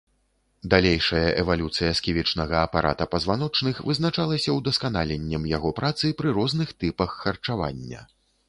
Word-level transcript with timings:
Далейшая 0.73 1.27
эвалюцыя 1.41 1.91
сківічнага 1.99 2.57
апарата 2.69 3.07
пазваночных 3.13 3.83
вызначалася 3.91 4.57
удасканаленнем 4.57 5.49
яго 5.57 5.69
працы 5.81 6.05
пры 6.23 6.29
розных 6.39 6.67
тыпах 6.83 7.09
харчавання. 7.23 8.01